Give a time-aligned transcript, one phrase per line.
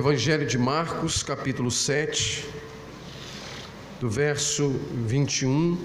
[0.00, 2.46] Evangelho de Marcos, capítulo 7,
[4.00, 4.70] do verso
[5.06, 5.76] 21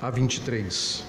[0.00, 1.04] a 23.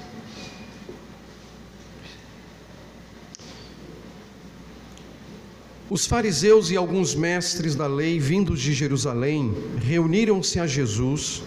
[5.90, 11.42] Os fariseus e alguns mestres da lei vindos de Jerusalém reuniram-se a Jesus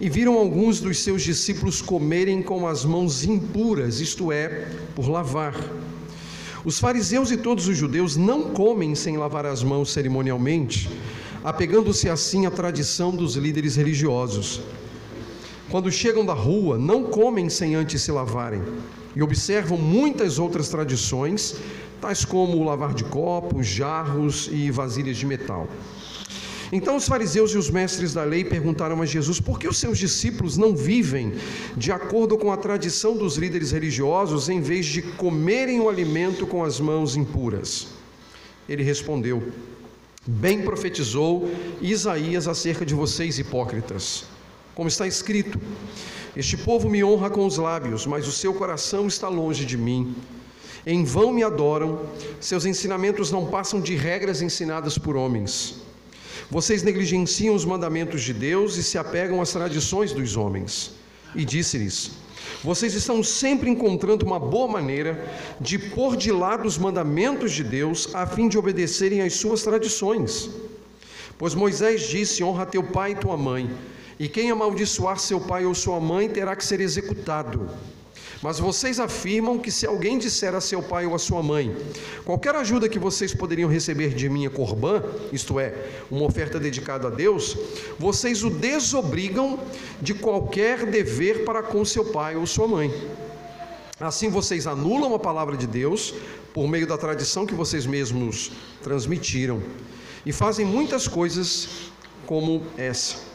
[0.00, 5.56] e viram alguns dos seus discípulos comerem com as mãos impuras, isto é, por lavar.
[6.62, 10.90] Os fariseus e todos os judeus não comem sem lavar as mãos cerimonialmente,
[11.42, 14.60] apegando-se assim à tradição dos líderes religiosos.
[15.70, 18.62] Quando chegam da rua, não comem sem antes se lavarem
[19.16, 21.56] e observam muitas outras tradições,
[21.98, 25.66] tais como o lavar de copos, jarros e vasilhas de metal.
[26.72, 29.98] Então os fariseus e os mestres da lei perguntaram a Jesus por que os seus
[29.98, 31.34] discípulos não vivem
[31.76, 36.62] de acordo com a tradição dos líderes religiosos em vez de comerem o alimento com
[36.62, 37.88] as mãos impuras.
[38.68, 39.42] Ele respondeu:
[40.24, 44.24] Bem profetizou Isaías acerca de vocês, hipócritas.
[44.72, 45.60] Como está escrito:
[46.36, 50.14] Este povo me honra com os lábios, mas o seu coração está longe de mim.
[50.86, 52.06] Em vão me adoram,
[52.40, 55.89] seus ensinamentos não passam de regras ensinadas por homens.
[56.50, 60.92] Vocês negligenciam os mandamentos de Deus e se apegam às tradições dos homens.
[61.32, 62.10] E disse-lhes:
[62.64, 68.12] Vocês estão sempre encontrando uma boa maneira de pôr de lado os mandamentos de Deus
[68.12, 70.50] a fim de obedecerem às suas tradições.
[71.38, 73.70] Pois Moisés disse: Honra teu pai e tua mãe,
[74.18, 77.70] e quem amaldiçoar seu pai ou sua mãe terá que ser executado.
[78.42, 81.76] Mas vocês afirmam que se alguém disser a seu pai ou a sua mãe,
[82.24, 85.74] qualquer ajuda que vocês poderiam receber de minha corbã, isto é,
[86.10, 87.56] uma oferta dedicada a Deus,
[87.98, 89.58] vocês o desobrigam
[90.00, 92.90] de qualquer dever para com seu pai ou sua mãe.
[94.00, 96.14] Assim vocês anulam a palavra de Deus
[96.54, 98.52] por meio da tradição que vocês mesmos
[98.82, 99.62] transmitiram
[100.24, 101.68] e fazem muitas coisas
[102.26, 103.29] como essa.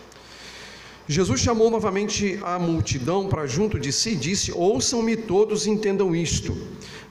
[1.07, 6.15] Jesus chamou novamente a multidão para junto de si e disse: Ouçam-me todos e entendam
[6.15, 6.57] isto.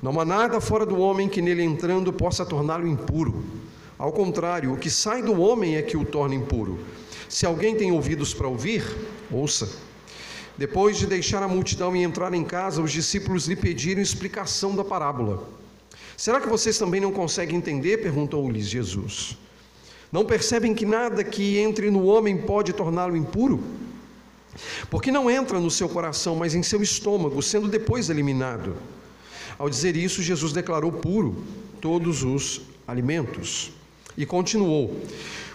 [0.02, 3.44] Não há nada fora do homem que nele entrando possa torná-lo impuro.
[3.96, 6.80] Ao contrário, o que sai do homem é que o torna impuro.
[7.28, 8.84] Se alguém tem ouvidos para ouvir,
[9.30, 9.70] ouça.
[10.58, 14.82] Depois de deixar a multidão e entrar em casa, os discípulos lhe pediram explicação da
[14.82, 15.48] parábola.
[16.16, 17.98] Será que vocês também não conseguem entender?
[17.98, 19.38] perguntou-lhes Jesus.
[20.10, 23.62] Não percebem que nada que entre no homem pode torná-lo impuro?
[24.90, 28.76] Porque não entra no seu coração, mas em seu estômago, sendo depois eliminado.
[29.58, 31.44] Ao dizer isso, Jesus declarou puro
[31.80, 33.70] todos os alimentos.
[34.16, 35.00] E continuou: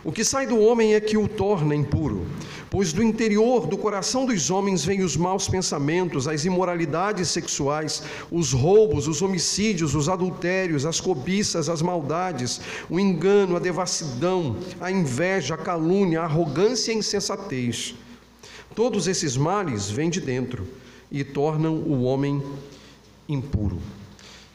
[0.04, 2.26] O que sai do homem é que o torna impuro,
[2.70, 8.52] pois do interior do coração dos homens vêm os maus pensamentos, as imoralidades sexuais, os
[8.54, 12.60] roubos, os homicídios, os adultérios, as cobiças, as maldades,
[12.90, 17.96] o engano, a devassidão, a inveja, a calúnia, a arrogância e a insensatez.
[18.80, 20.66] Todos esses males vêm de dentro
[21.12, 22.42] e tornam o homem
[23.28, 23.78] impuro.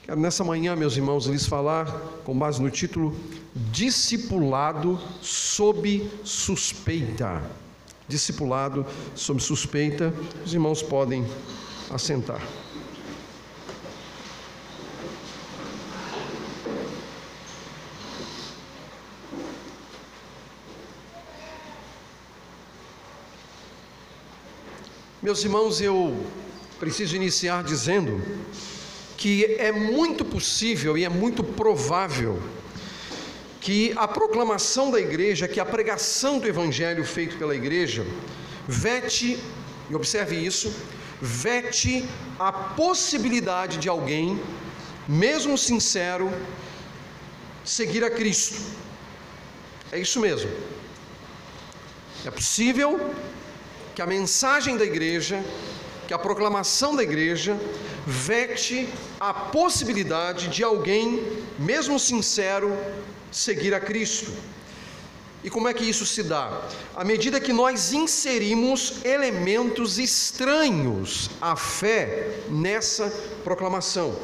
[0.02, 1.84] Quero nessa manhã, meus irmãos, lhes falar,
[2.24, 3.14] com base no título,
[3.54, 7.42] Discipulado sob suspeita.
[8.08, 10.10] Discipulado sob suspeita.
[10.42, 11.26] Os irmãos podem
[11.90, 12.40] assentar.
[25.24, 26.22] Meus irmãos, eu
[26.78, 28.22] preciso iniciar dizendo
[29.16, 32.38] que é muito possível e é muito provável
[33.58, 38.06] que a proclamação da igreja, que a pregação do evangelho feito pela igreja,
[38.68, 39.38] vete,
[39.88, 40.70] e observe isso,
[41.22, 42.06] vete
[42.38, 44.38] a possibilidade de alguém,
[45.08, 46.30] mesmo sincero,
[47.64, 48.60] seguir a Cristo.
[49.90, 50.50] É isso mesmo.
[52.26, 53.14] É possível
[53.94, 55.42] que a mensagem da igreja,
[56.08, 57.56] que a proclamação da igreja
[58.06, 58.88] vete
[59.20, 61.22] a possibilidade de alguém,
[61.58, 62.76] mesmo sincero,
[63.30, 64.32] seguir a Cristo.
[65.44, 66.62] E como é que isso se dá?
[66.96, 73.08] À medida que nós inserimos elementos estranhos à fé nessa
[73.44, 74.18] proclamação.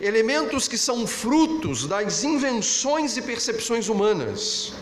[0.00, 4.72] Elementos que são frutos das invenções e percepções humanas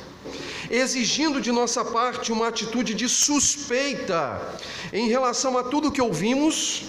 [0.70, 4.40] exigindo de nossa parte uma atitude de suspeita
[4.92, 6.84] em relação a tudo que ouvimos,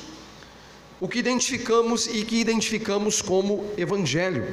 [1.00, 4.46] o que identificamos e que identificamos como evangelho.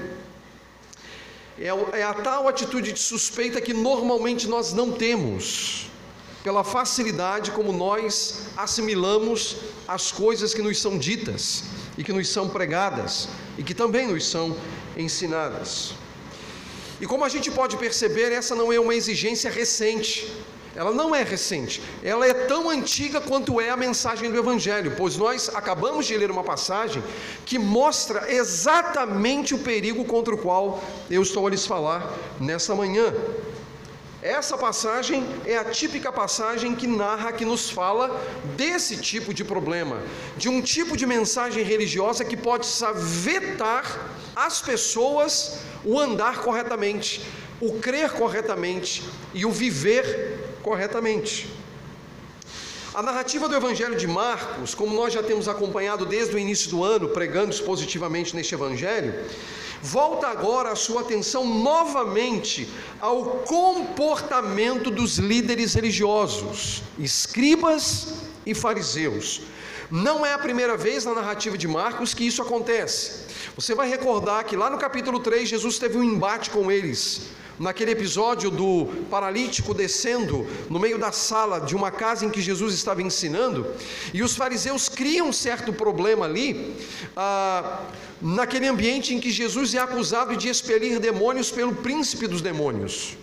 [1.59, 1.69] É,
[1.99, 5.87] é a tal atitude de suspeita que normalmente nós não temos,
[6.43, 9.57] pela facilidade como nós assimilamos
[9.89, 11.65] as coisas que nos são ditas
[11.97, 14.57] e que nos são pregadas e que também nos são
[14.97, 15.95] ensinadas.
[17.05, 20.27] E como a gente pode perceber, essa não é uma exigência recente.
[20.75, 25.15] Ela não é recente, ela é tão antiga quanto é a mensagem do Evangelho, pois
[25.19, 27.05] nós acabamos de ler uma passagem
[27.45, 32.11] que mostra exatamente o perigo contra o qual eu estou a lhes falar
[32.41, 33.13] nessa manhã.
[34.23, 38.19] Essa passagem é a típica passagem que narra, que nos fala
[38.57, 40.03] desse tipo de problema,
[40.39, 42.67] de um tipo de mensagem religiosa que pode
[42.97, 43.85] vetar
[44.35, 47.21] as pessoas o andar corretamente,
[47.61, 49.03] o crer corretamente
[49.33, 51.49] e o viver corretamente.
[52.95, 56.85] A narrativa do Evangelho de Marcos, como nós já temos acompanhado desde o início do
[56.85, 59.13] ano, pregando expositivamente neste Evangelho,
[59.83, 62.69] volta agora a sua atenção novamente
[63.01, 68.15] ao comportamento dos líderes religiosos, escribas
[68.47, 69.43] e fariseus.
[69.91, 73.24] Não é a primeira vez na narrativa de Marcos que isso acontece.
[73.57, 77.29] Você vai recordar que lá no capítulo 3 Jesus teve um embate com eles
[77.59, 82.75] naquele episódio do paralítico descendo no meio da sala de uma casa em que Jesus
[82.75, 83.67] estava ensinando,
[84.13, 86.75] e os fariseus criam um certo problema ali,
[87.17, 87.83] ah,
[88.21, 93.17] naquele ambiente em que Jesus é acusado de expelir demônios pelo príncipe dos demônios.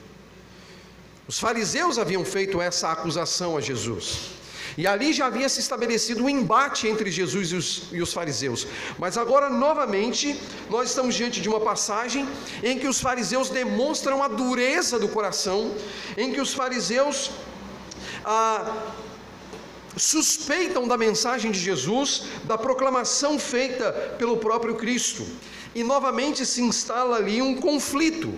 [1.27, 4.40] Os fariseus haviam feito essa acusação a Jesus.
[4.77, 8.67] E ali já havia se estabelecido um embate entre Jesus e os, e os, fariseus.
[8.97, 10.39] Mas agora, novamente,
[10.69, 12.27] nós estamos diante de uma passagem
[12.63, 15.75] em que os fariseus demonstram a dureza do coração,
[16.17, 17.31] em que os fariseus
[18.23, 18.77] ah,
[19.97, 25.25] suspeitam da mensagem de Jesus, da proclamação feita pelo próprio Cristo.
[25.73, 28.33] E novamente se instala ali um conflito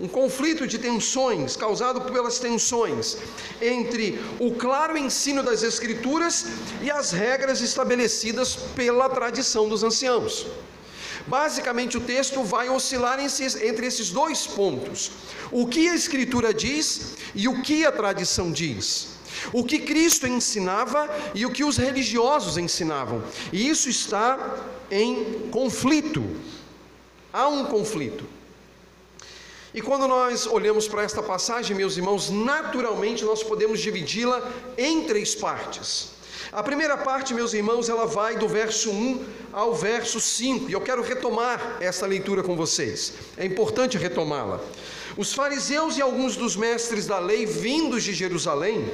[0.00, 3.18] um conflito de tensões, causado pelas tensões
[3.60, 6.46] entre o claro ensino das Escrituras
[6.80, 10.46] e as regras estabelecidas pela tradição dos anciãos.
[11.26, 15.10] Basicamente, o texto vai oscilar entre esses dois pontos:
[15.52, 19.20] o que a Escritura diz e o que a tradição diz.
[19.52, 23.22] O que Cristo ensinava e o que os religiosos ensinavam.
[23.52, 24.56] E isso está
[24.90, 26.24] em conflito.
[27.32, 28.39] Há um conflito.
[29.72, 34.42] E quando nós olhamos para esta passagem, meus irmãos, naturalmente nós podemos dividi-la
[34.76, 36.08] em três partes.
[36.52, 40.80] A primeira parte, meus irmãos, ela vai do verso 1 ao verso 5, e eu
[40.80, 43.12] quero retomar essa leitura com vocês.
[43.36, 44.60] É importante retomá-la.
[45.16, 48.90] Os fariseus e alguns dos mestres da lei, vindos de Jerusalém,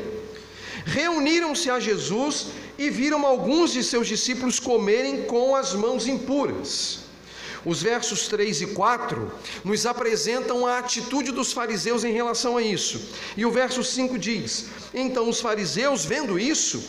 [0.85, 7.06] reuniram-se a Jesus e viram alguns de seus discípulos comerem com as mãos impuras.
[7.67, 9.33] Os versos 3 e 4
[9.65, 13.09] nos apresentam a atitude dos fariseus em relação a isso.
[13.37, 16.81] E o verso 5 diz: Então os fariseus, vendo isso,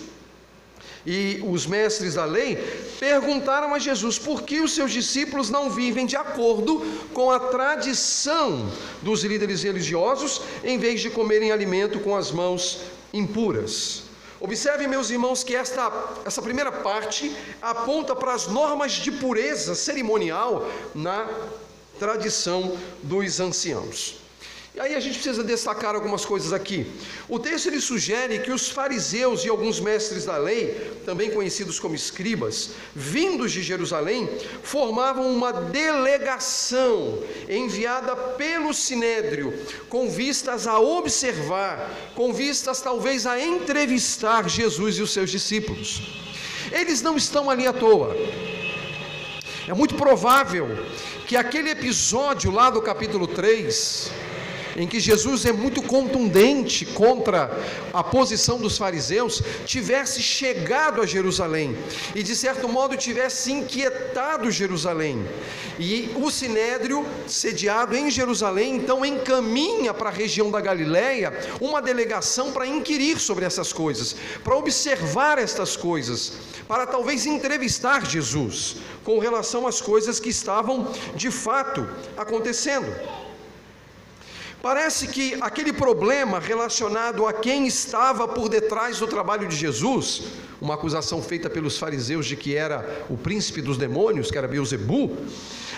[1.04, 2.58] e os mestres da lei
[3.00, 8.72] perguntaram a Jesus por que os seus discípulos não vivem de acordo com a tradição
[9.02, 12.82] dos líderes religiosos, em vez de comerem alimento com as mãos
[13.12, 14.07] impuras.
[14.40, 15.92] Observe, meus irmãos, que esta,
[16.26, 21.28] essa primeira parte aponta para as normas de pureza cerimonial na
[22.00, 24.27] tradição dos anciãos.
[24.78, 26.86] E aí a gente precisa destacar algumas coisas aqui.
[27.28, 31.96] O texto ele sugere que os fariseus e alguns mestres da lei, também conhecidos como
[31.96, 34.30] escribas, vindos de Jerusalém,
[34.62, 39.52] formavam uma delegação enviada pelo sinédrio,
[39.90, 46.04] com vistas a observar, com vistas talvez a entrevistar Jesus e os seus discípulos.
[46.72, 48.16] Eles não estão ali à toa.
[49.68, 50.68] É muito provável
[51.26, 54.27] que aquele episódio lá do capítulo 3,
[54.78, 57.50] em que Jesus é muito contundente contra
[57.92, 61.76] a posição dos fariseus, tivesse chegado a Jerusalém
[62.14, 65.28] e, de certo modo, tivesse inquietado Jerusalém.
[65.80, 72.52] E o sinédrio, sediado em Jerusalém, então encaminha para a região da Galiléia uma delegação
[72.52, 76.34] para inquirir sobre essas coisas, para observar estas coisas,
[76.68, 82.94] para talvez entrevistar Jesus com relação às coisas que estavam de fato acontecendo.
[84.68, 90.24] Parece que aquele problema relacionado a quem estava por detrás do trabalho de Jesus,
[90.60, 95.16] uma acusação feita pelos fariseus de que era o príncipe dos demônios, que era Beuzebu,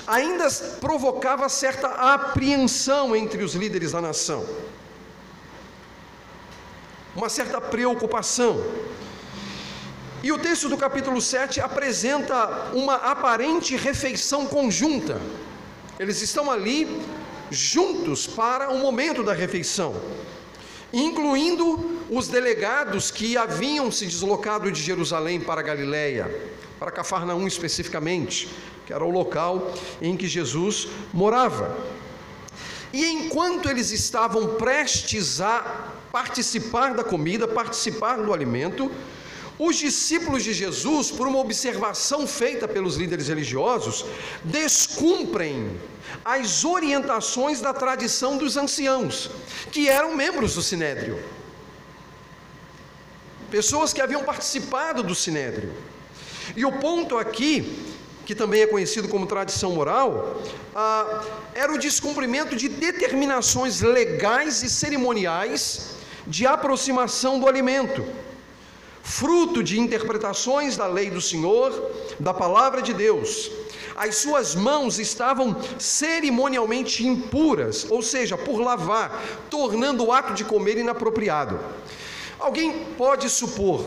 [0.08, 0.50] ainda
[0.82, 4.44] provocava certa apreensão entre os líderes da nação.
[7.16, 8.60] Uma certa preocupação.
[10.24, 15.22] E o texto do capítulo 7 apresenta uma aparente refeição conjunta.
[16.00, 16.88] Eles estão ali
[17.52, 19.96] juntos para o momento da refeição,
[20.92, 28.50] incluindo os delegados que haviam se deslocado de Jerusalém para Galiléia, para Cafarnaum especificamente,
[28.86, 31.78] que era o local em que Jesus morava.
[32.92, 38.92] E enquanto eles estavam prestes a participar da comida, participar do alimento,
[39.60, 44.06] os discípulos de Jesus, por uma observação feita pelos líderes religiosos,
[44.42, 45.78] descumprem
[46.24, 49.30] as orientações da tradição dos anciãos,
[49.70, 51.22] que eram membros do sinédrio.
[53.52, 55.74] Pessoas que haviam participado do sinédrio.
[56.56, 57.86] E o ponto aqui,
[58.26, 60.42] que também é conhecido como tradição moral,
[60.74, 61.22] ah,
[61.54, 68.06] era o descumprimento de determinações legais e cerimoniais de aproximação do alimento
[69.10, 71.74] fruto de interpretações da lei do Senhor,
[72.20, 73.50] da palavra de Deus.
[73.96, 80.78] As suas mãos estavam cerimonialmente impuras, ou seja, por lavar, tornando o ato de comer
[80.78, 81.60] inapropriado.
[82.40, 83.84] Alguém pode supor,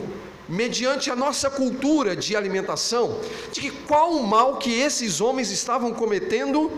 [0.49, 3.21] mediante a nossa cultura de alimentação,
[3.53, 6.69] de que qual o mal que esses homens estavam cometendo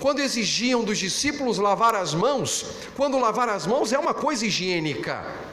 [0.00, 2.64] quando exigiam dos discípulos lavar as mãos,
[2.96, 5.51] quando lavar as mãos é uma coisa higiênica.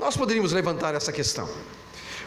[0.00, 1.48] Nós poderíamos levantar essa questão.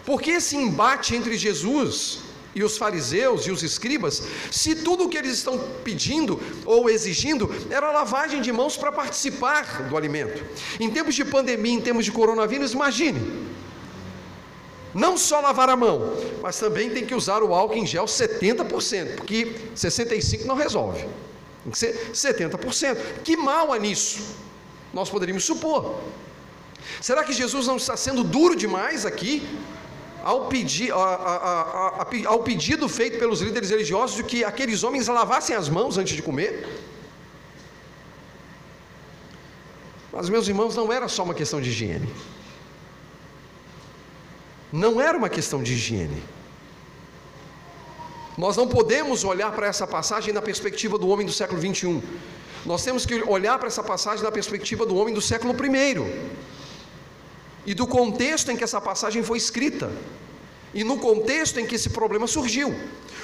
[0.05, 2.19] Porque esse embate entre Jesus
[2.53, 7.49] e os fariseus e os escribas, se tudo o que eles estão pedindo ou exigindo
[7.71, 10.45] era lavagem de mãos para participar do alimento.
[10.79, 13.49] Em tempos de pandemia, em tempos de coronavírus, imagine.
[14.93, 16.13] Não só lavar a mão,
[16.43, 21.07] mas também tem que usar o álcool em gel 70%, porque 65% não resolve.
[21.63, 22.97] Tem que ser 70%.
[23.23, 24.35] Que mal há nisso?
[24.93, 25.99] Nós poderíamos supor.
[27.01, 29.47] Será que Jesus não está sendo duro demais aqui?
[30.23, 35.55] Ao, a, a, a, ao pedido feito pelos líderes religiosos de que aqueles homens lavassem
[35.55, 36.65] as mãos antes de comer?
[40.13, 42.07] Mas, meus irmãos, não era só uma questão de higiene.
[44.71, 46.23] Não era uma questão de higiene.
[48.37, 52.01] Nós não podemos olhar para essa passagem na perspectiva do homem do século 21.
[52.65, 56.33] Nós temos que olhar para essa passagem na perspectiva do homem do século 1
[57.65, 59.91] e do contexto em que essa passagem foi escrita
[60.73, 62.73] e no contexto em que esse problema surgiu.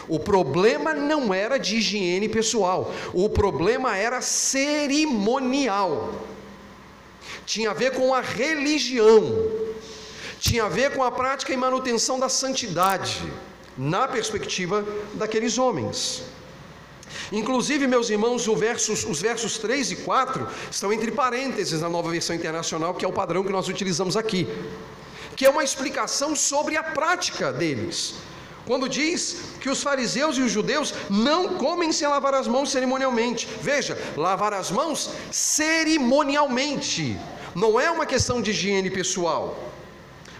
[0.07, 6.13] O problema não era de higiene pessoal, o problema era cerimonial.
[7.45, 9.23] Tinha a ver com a religião,
[10.39, 13.21] tinha a ver com a prática e manutenção da santidade,
[13.77, 16.23] na perspectiva daqueles homens.
[17.31, 22.35] Inclusive, meus irmãos, versos, os versos 3 e 4 estão entre parênteses na nova versão
[22.35, 24.47] internacional, que é o padrão que nós utilizamos aqui,
[25.35, 28.15] que é uma explicação sobre a prática deles.
[28.65, 33.47] Quando diz que os fariseus e os judeus não comem sem lavar as mãos cerimonialmente.
[33.61, 37.17] Veja, lavar as mãos cerimonialmente.
[37.55, 39.69] Não é uma questão de higiene pessoal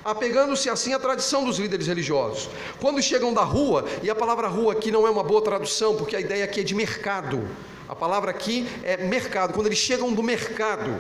[0.09, 2.49] apegando-se assim à tradição dos líderes religiosos.
[2.81, 6.15] Quando chegam da rua, e a palavra rua aqui não é uma boa tradução, porque
[6.15, 7.47] a ideia aqui é de mercado.
[7.87, 9.53] A palavra aqui é mercado.
[9.53, 10.99] Quando eles chegam do mercado,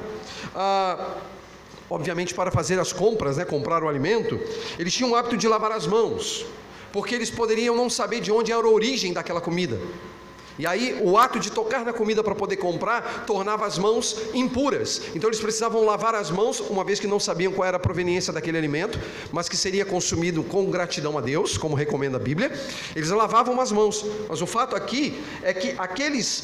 [0.55, 1.15] ah,
[1.89, 4.39] obviamente para fazer as compras, né, comprar o alimento,
[4.77, 6.45] eles tinham o hábito de lavar as mãos,
[6.93, 9.79] porque eles poderiam não saber de onde era a origem daquela comida.
[10.59, 15.03] E aí o ato de tocar na comida para poder comprar tornava as mãos impuras.
[15.15, 18.33] Então eles precisavam lavar as mãos, uma vez que não sabiam qual era a proveniência
[18.33, 18.99] daquele alimento,
[19.31, 22.51] mas que seria consumido com gratidão a Deus, como recomenda a Bíblia.
[22.93, 24.05] Eles lavavam as mãos.
[24.27, 26.43] Mas o fato aqui é que aqueles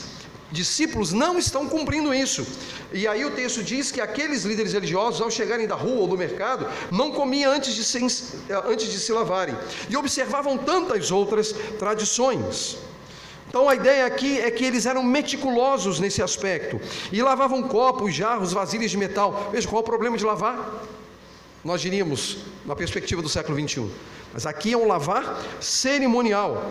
[0.50, 2.48] discípulos não estão cumprindo isso.
[2.94, 6.18] E aí o texto diz que aqueles líderes religiosos, ao chegarem da rua ou do
[6.18, 7.98] mercado, não comiam antes de se,
[8.66, 9.58] antes de se lavarem.
[9.90, 12.78] E observavam tantas outras tradições.
[13.56, 16.78] Então a ideia aqui é que eles eram meticulosos nesse aspecto
[17.10, 19.50] e lavavam copos, jarros, vasilhas de metal.
[19.50, 20.84] Veja qual é o problema de lavar?
[21.64, 23.90] Nós diríamos na perspectiva do século 21.
[24.34, 26.70] Mas aqui é um lavar cerimonial.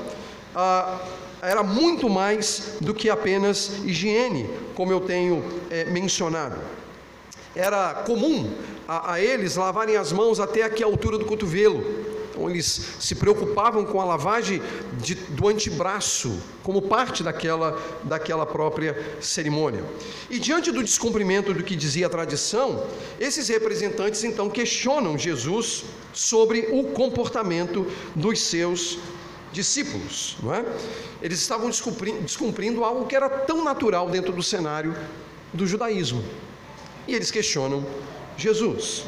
[0.55, 0.99] Ah,
[1.41, 6.59] era muito mais do que apenas higiene, como eu tenho é, mencionado.
[7.57, 8.53] Era comum
[8.87, 13.15] a, a eles lavarem as mãos até aqui a altura do cotovelo então eles se
[13.15, 14.61] preocupavam com a lavagem
[15.01, 19.85] de, do antebraço, como parte daquela, daquela própria cerimônia.
[20.29, 22.85] E diante do descumprimento do que dizia a tradição,
[23.21, 27.87] esses representantes então questionam Jesus sobre o comportamento
[28.17, 28.99] dos seus
[29.53, 30.37] discípulos.
[30.43, 30.65] Não é?
[31.23, 34.93] Eles estavam descumprindo, descumprindo algo que era tão natural dentro do cenário
[35.53, 36.25] do judaísmo.
[37.07, 37.87] E eles questionam
[38.37, 39.05] Jesus.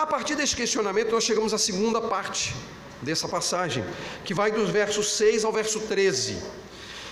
[0.00, 2.54] A partir desse questionamento, nós chegamos à segunda parte
[3.02, 3.84] dessa passagem,
[4.24, 6.38] que vai dos versos 6 ao verso 13,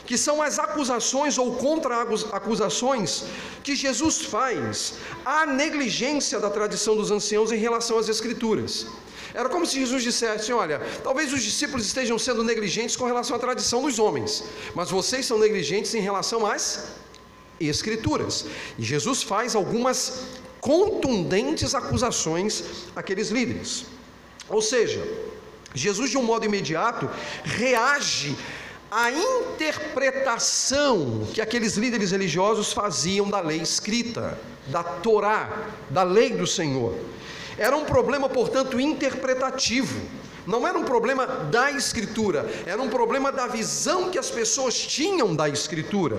[0.06, 3.24] que são as acusações ou contra-acusações
[3.62, 8.86] que Jesus faz à negligência da tradição dos anciãos em relação às Escrituras.
[9.34, 13.38] Era como se Jesus dissesse: Olha, talvez os discípulos estejam sendo negligentes com relação à
[13.38, 16.64] tradição dos homens, mas vocês são negligentes em relação às
[17.60, 18.46] Escrituras.
[18.78, 20.24] E Jesus faz algumas
[20.60, 23.86] contundentes acusações àqueles líderes.
[24.48, 25.04] Ou seja,
[25.74, 27.10] Jesus, de um modo imediato,
[27.44, 28.36] reage
[28.90, 36.46] à interpretação que aqueles líderes religiosos faziam da lei escrita, da Torá, da lei do
[36.46, 36.94] Senhor.
[37.58, 40.00] Era um problema, portanto, interpretativo.
[40.46, 45.36] Não era um problema da Escritura, era um problema da visão que as pessoas tinham
[45.36, 46.18] da Escritura.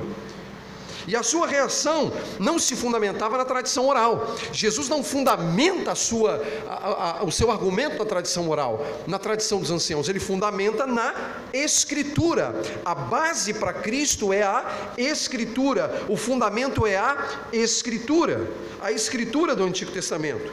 [1.07, 4.35] E a sua reação não se fundamentava na tradição oral.
[4.51, 9.59] Jesus não fundamenta a sua, a, a, o seu argumento na tradição oral, na tradição
[9.59, 10.09] dos anciãos.
[10.09, 11.13] Ele fundamenta na
[11.53, 12.61] Escritura.
[12.85, 14.65] A base para Cristo é a
[14.97, 16.05] Escritura.
[16.09, 17.17] O fundamento é a
[17.51, 18.49] Escritura.
[18.81, 20.51] A Escritura do Antigo Testamento.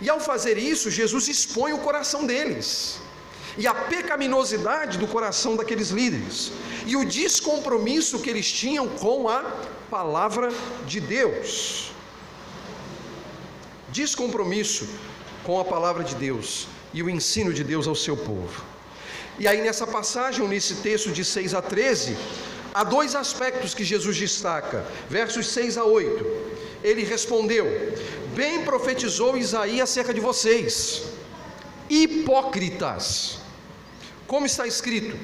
[0.00, 2.98] E ao fazer isso, Jesus expõe o coração deles
[3.58, 6.52] e a pecaminosidade do coração daqueles líderes
[6.86, 9.44] e o descompromisso que eles tinham com a
[9.90, 10.48] palavra
[10.86, 11.92] de Deus.
[13.88, 14.88] Descompromisso
[15.44, 18.64] com a palavra de Deus e o ensino de Deus ao seu povo.
[19.38, 22.16] E aí, nessa passagem, nesse texto de 6 a 13,
[22.74, 26.24] há dois aspectos que Jesus destaca, versos 6 a 8.
[26.82, 27.66] Ele respondeu:
[28.34, 31.04] Bem profetizou Isaías acerca de vocês,
[31.88, 33.38] hipócritas.
[34.26, 35.16] Como está escrito: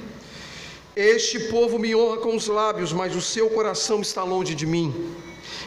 [0.97, 5.15] este povo me honra com os lábios, mas o seu coração está longe de mim.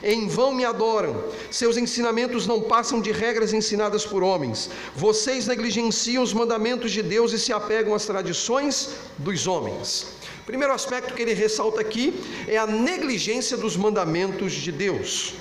[0.03, 4.69] Em vão me adoram, seus ensinamentos não passam de regras ensinadas por homens.
[4.95, 10.07] Vocês negligenciam os mandamentos de Deus e se apegam às tradições dos homens.
[10.45, 12.13] Primeiro aspecto que ele ressalta aqui
[12.47, 15.33] é a negligência dos mandamentos de Deus.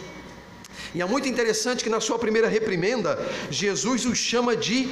[0.95, 3.19] E é muito interessante que na sua primeira reprimenda,
[3.51, 4.89] Jesus os chama de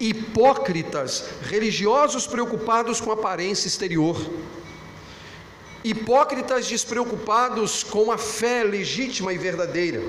[0.00, 4.20] hipócritas, religiosos preocupados com a aparência exterior.
[5.84, 10.02] Hipócritas despreocupados com a fé legítima e verdadeira.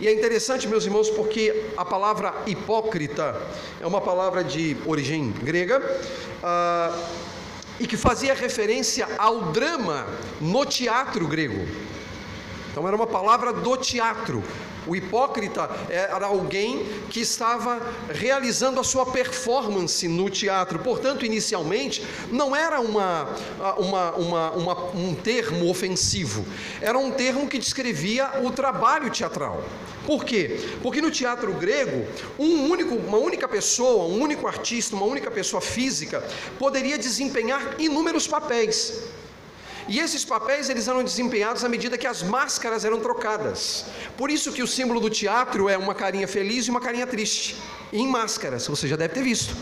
[0.00, 3.40] E é interessante, meus irmãos, porque a palavra hipócrita
[3.80, 7.04] é uma palavra de origem grega uh,
[7.78, 10.06] e que fazia referência ao drama
[10.40, 11.66] no teatro grego.
[12.74, 14.42] Então era uma palavra do teatro.
[14.84, 17.80] O hipócrita era alguém que estava
[18.12, 20.80] realizando a sua performance no teatro.
[20.80, 23.28] Portanto, inicialmente, não era uma,
[23.78, 26.44] uma, uma, uma, um termo ofensivo,
[26.80, 29.62] era um termo que descrevia o trabalho teatral.
[30.04, 30.58] Por quê?
[30.82, 32.04] Porque no teatro grego,
[32.36, 36.24] um único, uma única pessoa, um único artista, uma única pessoa física
[36.58, 39.14] poderia desempenhar inúmeros papéis.
[39.86, 43.86] E esses papéis eles eram desempenhados à medida que as máscaras eram trocadas.
[44.16, 47.56] Por isso que o símbolo do teatro é uma carinha feliz e uma carinha triste,
[47.92, 49.54] em máscaras, você já deve ter visto.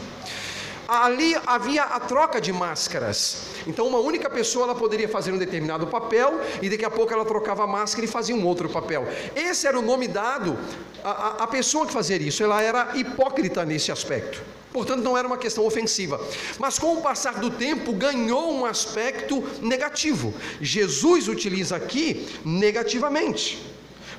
[0.88, 3.36] Ali havia a troca de máscaras.
[3.66, 7.24] Então uma única pessoa ela poderia fazer um determinado papel e daqui a pouco ela
[7.24, 9.06] trocava a máscara e fazia um outro papel.
[9.34, 10.58] Esse era o nome dado
[11.04, 12.42] à, à pessoa que fazia isso.
[12.42, 14.42] Ela era hipócrita nesse aspecto.
[14.72, 16.20] Portanto, não era uma questão ofensiva.
[16.58, 20.32] Mas com o passar do tempo, ganhou um aspecto negativo.
[20.60, 23.70] Jesus utiliza aqui negativamente.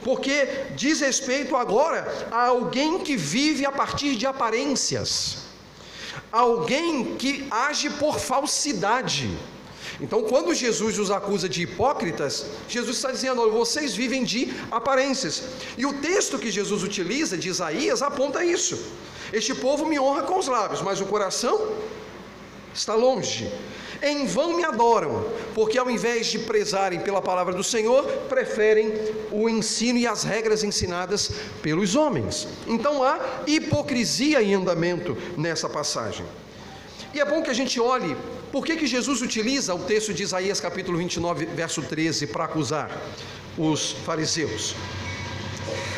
[0.03, 5.37] Porque diz respeito agora a alguém que vive a partir de aparências,
[6.31, 9.29] alguém que age por falsidade.
[10.01, 15.43] Então, quando Jesus os acusa de hipócritas, Jesus está dizendo: vocês vivem de aparências.
[15.77, 18.77] E o texto que Jesus utiliza, de Isaías, aponta isso.
[19.31, 21.75] Este povo me honra com os lábios, mas o coração
[22.73, 23.51] está longe.
[24.01, 28.91] Em vão me adoram, porque ao invés de prezarem pela palavra do Senhor, preferem
[29.31, 31.31] o ensino e as regras ensinadas
[31.61, 32.47] pelos homens.
[32.67, 36.25] Então há hipocrisia em andamento nessa passagem.
[37.13, 38.17] E é bom que a gente olhe
[38.51, 42.91] por que, que Jesus utiliza o texto de Isaías capítulo 29, verso 13, para acusar
[43.57, 44.75] os fariseus.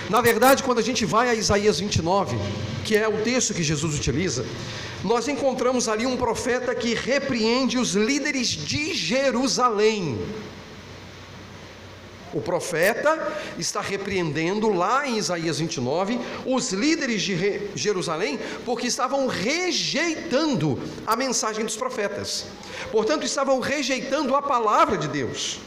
[0.09, 2.37] Na verdade, quando a gente vai a Isaías 29,
[2.83, 4.45] que é o texto que Jesus utiliza,
[5.03, 10.19] nós encontramos ali um profeta que repreende os líderes de Jerusalém.
[12.31, 20.77] O profeta está repreendendo lá em Isaías 29 os líderes de Jerusalém porque estavam rejeitando
[21.07, 22.45] a mensagem dos profetas.
[22.91, 25.59] Portanto, estavam rejeitando a palavra de Deus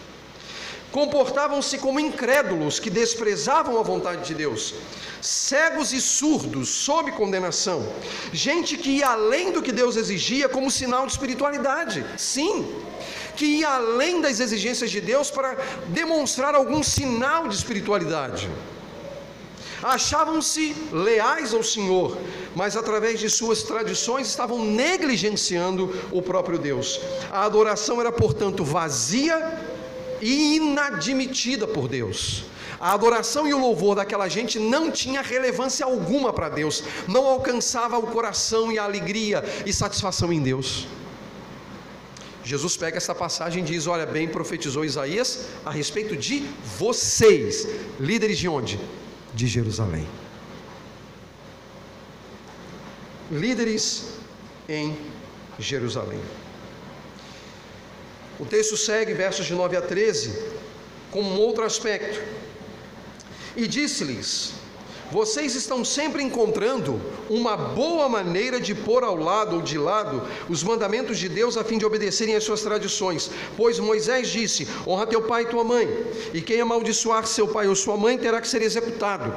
[0.98, 4.74] comportavam-se como incrédulos que desprezavam a vontade de Deus,
[5.22, 7.80] cegos e surdos, sob condenação,
[8.32, 12.54] gente que ia além do que Deus exigia como sinal de espiritualidade, sim,
[13.36, 15.56] que ia além das exigências de Deus para
[16.00, 18.50] demonstrar algum sinal de espiritualidade.
[19.80, 22.18] Achavam-se leais ao Senhor,
[22.56, 27.00] mas através de suas tradições estavam negligenciando o próprio Deus.
[27.30, 29.36] A adoração era, portanto, vazia
[30.20, 32.44] inadmitida por Deus.
[32.80, 37.98] A adoração e o louvor daquela gente não tinha relevância alguma para Deus, não alcançava
[37.98, 40.86] o coração e a alegria e satisfação em Deus.
[42.44, 46.46] Jesus pega essa passagem e diz: Olha, bem profetizou Isaías a respeito de
[46.78, 48.80] vocês, líderes de onde?
[49.34, 50.06] De Jerusalém.
[53.30, 54.14] Líderes
[54.68, 54.96] em
[55.58, 56.20] Jerusalém.
[58.38, 60.32] O texto segue, versos de 9 a 13,
[61.10, 62.20] com um outro aspecto.
[63.56, 64.52] E disse-lhes:
[65.10, 70.62] Vocês estão sempre encontrando uma boa maneira de pôr ao lado ou de lado os
[70.62, 73.28] mandamentos de Deus a fim de obedecerem às suas tradições.
[73.56, 75.88] Pois Moisés disse: Honra teu pai e tua mãe,
[76.32, 79.34] e quem amaldiçoar seu pai ou sua mãe terá que ser executado.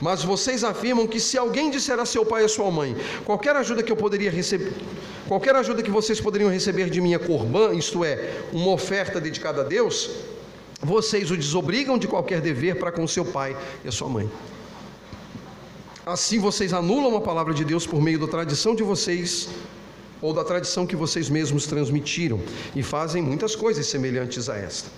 [0.00, 3.82] Mas vocês afirmam que se alguém disser a seu pai ou sua mãe, qualquer ajuda
[3.82, 4.72] que eu poderia receber,
[5.28, 9.64] qualquer ajuda que vocês poderiam receber de minha corbã, isto é, uma oferta dedicada a
[9.64, 10.10] Deus,
[10.80, 14.30] vocês o desobrigam de qualquer dever para com seu pai e a sua mãe.
[16.04, 19.48] Assim vocês anulam a palavra de Deus por meio da tradição de vocês
[20.20, 22.40] ou da tradição que vocês mesmos transmitiram
[22.76, 24.90] e fazem muitas coisas semelhantes a esta.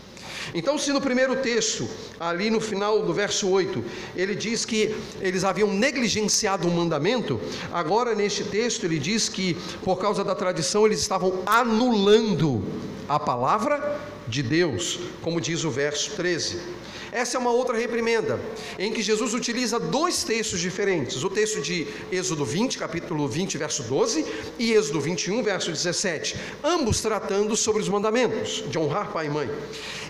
[0.54, 5.44] Então, se no primeiro texto, ali no final do verso 8, ele diz que eles
[5.44, 7.40] haviam negligenciado o mandamento,
[7.72, 12.62] agora neste texto ele diz que por causa da tradição eles estavam anulando
[13.08, 16.75] a palavra de Deus, como diz o verso 13.
[17.16, 18.38] Essa é uma outra reprimenda,
[18.78, 23.84] em que Jesus utiliza dois textos diferentes: o texto de Êxodo 20, capítulo 20, verso
[23.84, 24.26] 12,
[24.58, 29.50] e Êxodo 21, verso 17, ambos tratando sobre os mandamentos de honrar pai e mãe.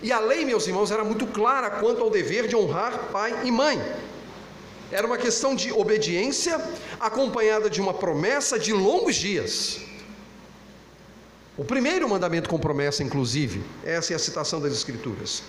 [0.03, 3.53] E a lei, meus irmãos, era muito clara quanto ao dever de honrar pai e
[3.53, 3.81] mãe.
[4.91, 6.61] Era uma questão de obediência
[6.99, 9.79] acompanhada de uma promessa de longos dias.
[11.57, 15.45] O primeiro mandamento com promessa, inclusive, essa é a citação das Escrituras.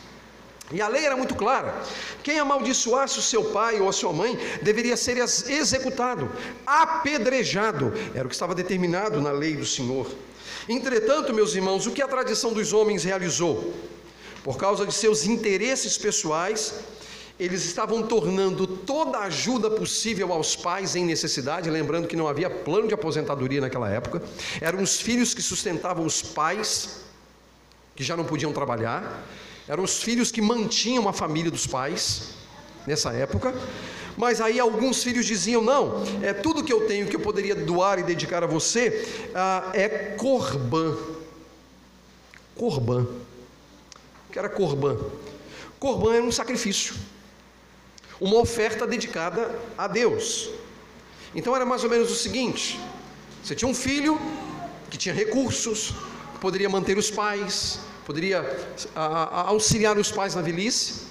[0.72, 1.82] E a lei era muito clara:
[2.24, 6.30] quem amaldiçoasse o seu pai ou a sua mãe deveria ser executado,
[6.66, 10.08] apedrejado, era o que estava determinado na lei do Senhor.
[10.68, 13.74] Entretanto, meus irmãos, o que a tradição dos homens realizou?
[14.44, 16.74] Por causa de seus interesses pessoais,
[17.40, 22.50] eles estavam tornando toda a ajuda possível aos pais em necessidade, lembrando que não havia
[22.50, 24.22] plano de aposentadoria naquela época,
[24.60, 27.02] eram os filhos que sustentavam os pais,
[27.96, 29.24] que já não podiam trabalhar,
[29.68, 32.30] eram os filhos que mantinham a família dos pais
[32.86, 33.54] nessa época.
[34.16, 38.00] Mas aí alguns filhos diziam: não, é tudo que eu tenho que eu poderia doar
[38.00, 40.98] e dedicar a você ah, é corbã.
[42.56, 43.06] Corbã.
[44.28, 44.98] O que era corbã?
[45.80, 46.96] Corbã era um sacrifício
[48.20, 50.50] uma oferta dedicada a Deus.
[51.36, 52.80] Então era mais ou menos o seguinte:
[53.44, 54.20] você tinha um filho
[54.90, 55.94] que tinha recursos,
[56.42, 58.40] poderia manter os pais, poderia
[58.96, 61.02] a, a, auxiliar os pais na velhice.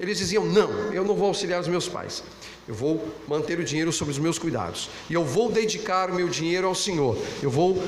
[0.00, 2.24] Eles diziam: Não, eu não vou auxiliar os meus pais.
[2.66, 4.88] Eu vou manter o dinheiro sob os meus cuidados.
[5.10, 7.16] E eu vou dedicar o meu dinheiro ao Senhor.
[7.42, 7.80] Eu vou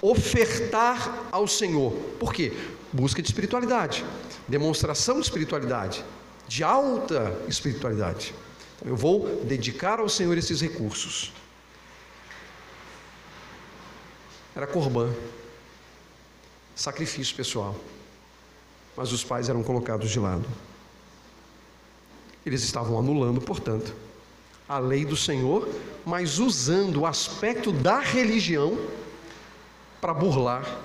[0.00, 1.92] ofertar ao Senhor.
[2.20, 2.52] Por quê?
[2.92, 4.04] Busca de espiritualidade,
[4.48, 6.04] demonstração de espiritualidade
[6.46, 8.32] de alta espiritualidade.
[8.76, 11.32] Então, eu vou dedicar ao Senhor esses recursos.
[14.54, 15.12] Era corbã,
[16.74, 17.74] sacrifício pessoal.
[18.96, 20.46] Mas os pais eram colocados de lado.
[22.44, 23.94] Eles estavam anulando, portanto,
[24.68, 25.68] a lei do Senhor,
[26.04, 28.78] mas usando o aspecto da religião
[30.00, 30.80] para burlar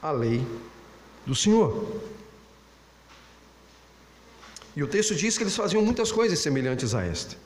[0.00, 0.44] a lei
[1.26, 2.00] do Senhor.
[4.74, 7.36] E o texto diz que eles faziam muitas coisas semelhantes a esta.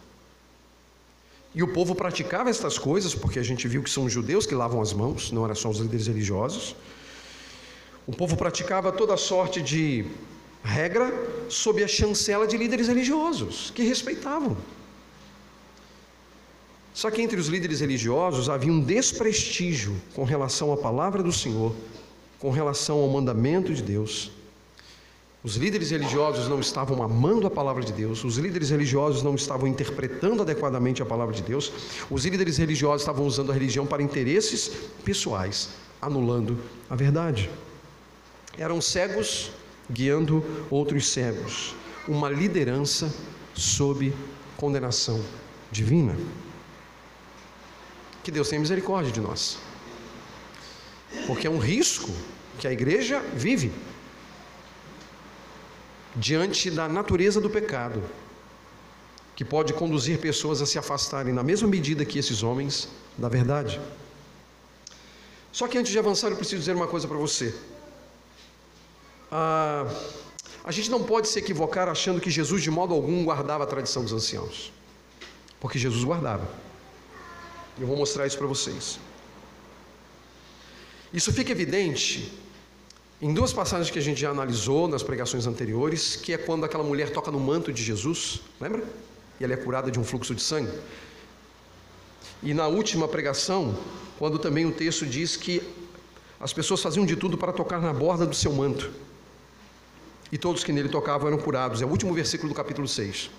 [1.55, 4.55] E o povo praticava estas coisas, porque a gente viu que são os judeus que
[4.55, 6.75] lavam as mãos, não eram só os líderes religiosos.
[8.07, 10.07] O povo praticava toda sorte de
[10.63, 11.13] regra
[11.49, 14.57] sob a chancela de líderes religiosos, que respeitavam.
[16.93, 21.75] Só que entre os líderes religiosos havia um desprestígio com relação à palavra do Senhor,
[22.39, 24.31] com relação ao mandamento de Deus.
[25.43, 29.67] Os líderes religiosos não estavam amando a palavra de Deus, os líderes religiosos não estavam
[29.67, 31.71] interpretando adequadamente a palavra de Deus,
[32.11, 34.71] os líderes religiosos estavam usando a religião para interesses
[35.05, 37.51] pessoais, anulando a verdade.
[38.57, 39.51] Eram cegos
[39.91, 41.75] guiando outros cegos,
[42.09, 43.13] uma liderança
[43.55, 44.15] sob
[44.57, 45.23] condenação
[45.71, 46.17] divina.
[48.23, 49.59] Que Deus tenha misericórdia de nós,
[51.27, 52.11] porque é um risco
[52.59, 53.71] que a igreja vive
[56.17, 58.03] diante da natureza do pecado,
[59.37, 62.89] que pode conduzir pessoas a se afastarem, na mesma medida que esses homens,
[63.19, 63.81] da verdade.
[65.53, 67.55] Só que antes de avançar, eu preciso dizer uma coisa para você.
[69.37, 69.85] A,
[70.63, 74.05] a gente não pode se equivocar achando que Jesus de modo algum guardava a tradição
[74.05, 74.73] dos anciãos,
[75.59, 76.49] porque Jesus guardava.
[77.77, 79.01] Eu vou mostrar isso para vocês.
[81.13, 82.33] Isso fica evidente
[83.21, 86.85] em duas passagens que a gente já analisou nas pregações anteriores, que é quando aquela
[86.85, 88.85] mulher toca no manto de Jesus, lembra?
[89.41, 90.71] E ela é curada de um fluxo de sangue.
[92.41, 93.77] E na última pregação,
[94.17, 95.61] quando também o texto diz que
[96.39, 99.03] as pessoas faziam de tudo para tocar na borda do seu manto.
[100.35, 101.81] E todos que nele tocavam eram curados.
[101.81, 103.31] É o último versículo do capítulo 6.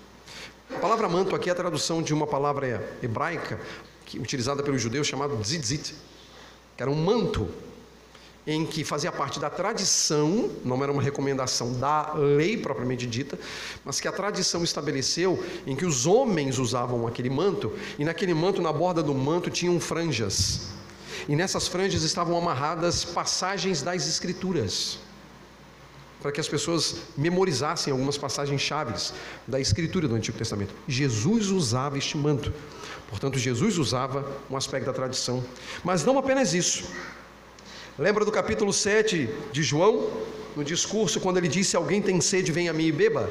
[0.74, 3.60] A palavra manto aqui é a tradução de uma palavra hebraica
[4.14, 5.94] utilizada pelos judeus chamada tzitzit,
[6.74, 7.50] que era um manto
[8.46, 13.38] em que fazia parte da tradição, não era uma recomendação da lei propriamente dita,
[13.84, 18.62] mas que a tradição estabeleceu em que os homens usavam aquele manto, e naquele manto,
[18.62, 20.68] na borda do manto, tinham franjas.
[21.28, 24.98] E nessas franjas estavam amarradas passagens das Escrituras,
[26.20, 29.12] para que as pessoas memorizassem algumas passagens chaves
[29.46, 30.74] da Escritura do Antigo Testamento.
[30.88, 32.52] Jesus usava este manto,
[33.08, 35.44] portanto, Jesus usava um aspecto da tradição,
[35.84, 36.84] mas não apenas isso.
[37.98, 40.10] Lembra do capítulo 7 de João,
[40.54, 43.28] no discurso, quando ele disse: Alguém tem sede, vem a mim e beba?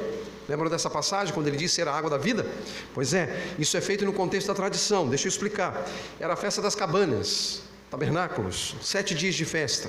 [0.48, 2.46] Lembra dessa passagem, quando ele disse era a água da vida?
[2.94, 5.84] Pois é, isso é feito no contexto da tradição, deixa eu explicar.
[6.20, 9.88] Era a festa das cabanas, tabernáculos, sete dias de festa.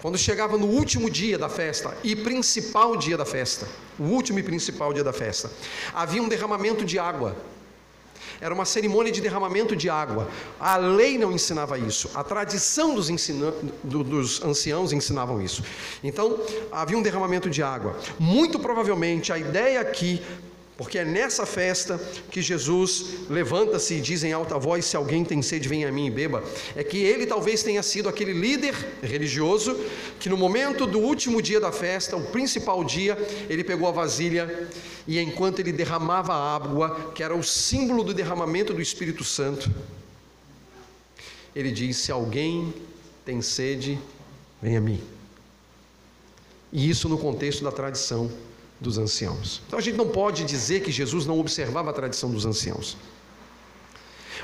[0.00, 3.66] Quando chegava no último dia da festa e principal dia da festa,
[3.98, 5.50] o último e principal dia da festa,
[5.92, 7.36] havia um derramamento de água
[8.40, 10.28] era uma cerimônia de derramamento de água.
[10.58, 13.52] A lei não ensinava isso, a tradição dos, ensina,
[13.82, 15.62] dos anciãos ensinavam isso.
[16.02, 16.38] Então,
[16.70, 17.98] havia um derramamento de água.
[18.18, 20.22] Muito provavelmente, a ideia aqui
[20.76, 21.98] porque é nessa festa
[22.30, 26.06] que Jesus levanta-se e diz em alta voz: Se alguém tem sede, venha a mim
[26.06, 26.42] e beba.
[26.74, 29.78] É que ele talvez tenha sido aquele líder religioso
[30.18, 33.16] que, no momento do último dia da festa, o principal dia,
[33.48, 34.68] ele pegou a vasilha
[35.06, 39.70] e, enquanto ele derramava a água, que era o símbolo do derramamento do Espírito Santo,
[41.54, 42.74] ele diz: Se alguém
[43.24, 43.96] tem sede,
[44.60, 45.00] venha a mim.
[46.72, 48.28] E isso no contexto da tradição
[48.84, 49.60] dos anciãos.
[49.66, 52.96] Então a gente não pode dizer que Jesus não observava a tradição dos anciãos.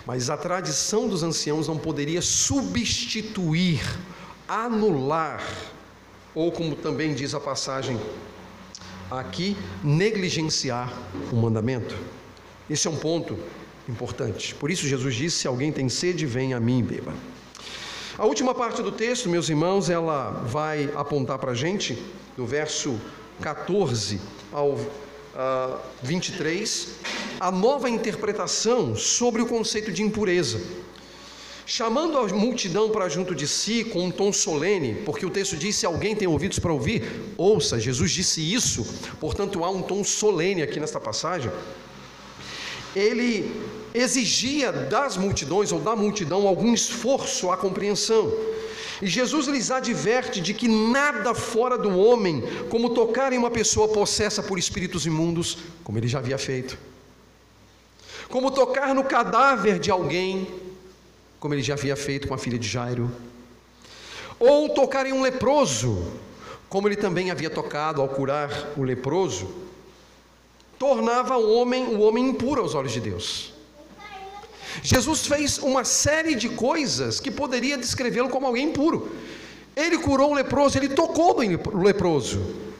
[0.07, 3.81] Mas a tradição dos anciãos não poderia substituir,
[4.49, 5.47] anular,
[6.35, 8.01] ou como também diz a passagem
[9.11, 10.93] aqui, negligenciar
[11.31, 11.95] o mandamento.
[12.69, 13.37] Esse é um ponto
[13.89, 14.55] importante.
[14.55, 17.13] Por isso Jesus disse: se alguém tem sede, venha a mim e beba.
[18.19, 22.01] A última parte do texto, meus irmãos, ela vai apontar para a gente,
[22.37, 22.99] no verso
[23.41, 24.21] 14
[24.53, 24.87] ao uh,
[25.35, 26.89] ah, 23,
[27.39, 30.61] a nova interpretação sobre o conceito de impureza.
[31.65, 35.77] Chamando a multidão para junto de si com um tom solene, porque o texto diz:
[35.77, 37.05] se alguém tem ouvidos para ouvir,
[37.37, 37.79] ouça.
[37.79, 38.85] Jesus disse isso,
[39.21, 41.51] portanto há um tom solene aqui nesta passagem.
[42.95, 43.55] Ele
[43.95, 48.33] exigia das multidões ou da multidão algum esforço à compreensão.
[49.03, 53.89] E Jesus lhes adverte de que nada fora do homem, como tocar em uma pessoa
[53.89, 56.79] possessa por espíritos imundos, como ele já havia feito,
[58.29, 60.47] como tocar no cadáver de alguém,
[61.39, 63.11] como ele já havia feito com a filha de Jairo,
[64.39, 66.13] ou tocar em um leproso,
[66.69, 69.51] como ele também havia tocado ao curar o leproso,
[70.79, 73.60] tornava o homem o homem impuro aos olhos de Deus.
[74.83, 79.15] Jesus fez uma série de coisas que poderia descrevê-lo como alguém impuro.
[79.77, 82.71] Ele curou um leproso, ele tocou no leproso.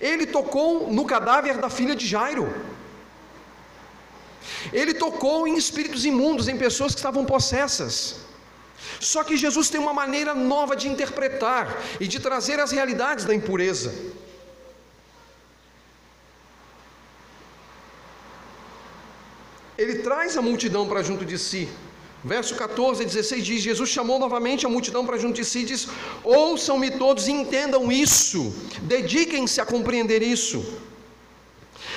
[0.00, 2.52] Ele tocou no cadáver da filha de Jairo.
[4.72, 8.16] Ele tocou em espíritos imundos, em pessoas que estavam possessas.
[9.00, 13.34] Só que Jesus tem uma maneira nova de interpretar e de trazer as realidades da
[13.34, 13.94] impureza.
[19.76, 21.68] Ele traz a multidão para junto de si.
[22.24, 25.64] Verso 14 e 16 diz: Jesus chamou novamente a multidão para junto de si e
[25.64, 25.88] diz:
[26.22, 30.64] Ouçam-me todos e entendam isso, dediquem-se a compreender isso.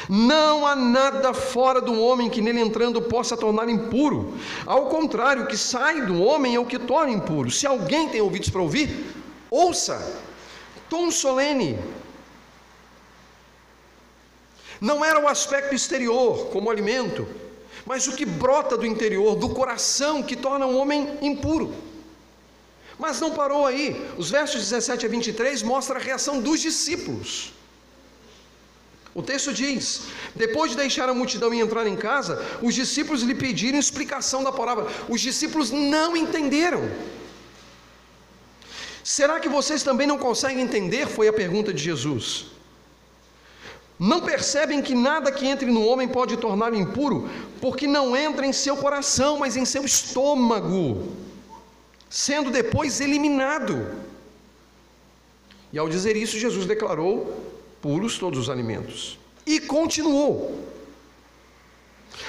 [0.10, 4.38] Não há nada fora do homem que nele entrando possa tornar impuro.
[4.66, 7.50] Ao contrário, o que sai do homem é o que torna impuro.
[7.50, 9.06] Se alguém tem ouvidos para ouvir,
[9.50, 10.22] ouça.
[10.90, 11.78] Tom solene.
[14.80, 17.28] Não era o aspecto exterior, como alimento,
[17.88, 21.74] mas o que brota do interior, do coração, que torna um homem impuro.
[23.00, 23.96] Mas não parou aí.
[24.18, 27.54] Os versos 17 a 23 mostram a reação dos discípulos.
[29.16, 30.02] O texto diz:
[30.36, 34.52] depois de deixar a multidão e entrar em casa, os discípulos lhe pediram explicação da
[34.52, 34.86] palavra.
[35.08, 36.92] Os discípulos não entenderam.
[39.02, 41.08] Será que vocês também não conseguem entender?
[41.08, 42.57] Foi a pergunta de Jesus.
[44.00, 47.28] Não percebem que nada que entre no homem pode torná-lo impuro,
[47.60, 51.12] porque não entra em seu coração, mas em seu estômago,
[52.10, 53.90] sendo depois eliminado.
[55.74, 59.18] E ao dizer isso, Jesus declarou puros todos os alimentos.
[59.46, 60.64] E continuou.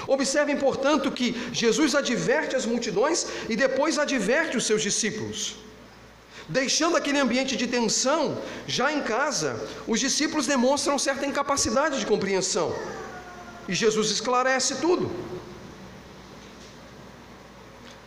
[0.07, 5.57] Observem, portanto, que Jesus adverte as multidões e depois adverte os seus discípulos.
[6.49, 12.75] Deixando aquele ambiente de tensão, já em casa, os discípulos demonstram certa incapacidade de compreensão.
[13.69, 15.11] E Jesus esclarece tudo.